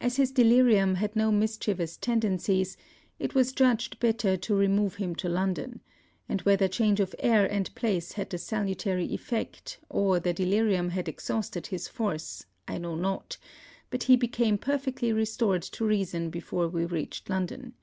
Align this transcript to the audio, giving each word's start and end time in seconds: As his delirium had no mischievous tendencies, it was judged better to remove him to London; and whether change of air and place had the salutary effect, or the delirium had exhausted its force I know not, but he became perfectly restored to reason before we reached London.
As 0.00 0.16
his 0.16 0.30
delirium 0.32 0.94
had 0.94 1.14
no 1.14 1.30
mischievous 1.30 1.98
tendencies, 1.98 2.74
it 3.18 3.34
was 3.34 3.52
judged 3.52 3.98
better 4.00 4.34
to 4.34 4.54
remove 4.54 4.94
him 4.94 5.14
to 5.16 5.28
London; 5.28 5.82
and 6.26 6.40
whether 6.40 6.68
change 6.68 7.00
of 7.00 7.14
air 7.18 7.44
and 7.44 7.74
place 7.74 8.12
had 8.12 8.30
the 8.30 8.38
salutary 8.38 9.04
effect, 9.12 9.78
or 9.90 10.18
the 10.18 10.32
delirium 10.32 10.88
had 10.88 11.06
exhausted 11.06 11.68
its 11.70 11.86
force 11.86 12.46
I 12.66 12.78
know 12.78 12.94
not, 12.94 13.36
but 13.90 14.04
he 14.04 14.16
became 14.16 14.56
perfectly 14.56 15.12
restored 15.12 15.60
to 15.64 15.84
reason 15.84 16.30
before 16.30 16.68
we 16.68 16.86
reached 16.86 17.28
London. 17.28 17.74